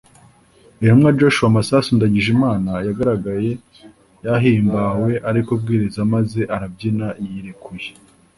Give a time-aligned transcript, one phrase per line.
[0.81, 3.51] Intuma Joshua Masasu Ndagijimana yagaragaye
[4.25, 7.89] yahimbawe ari kubwiriza maze arabyina yirekuye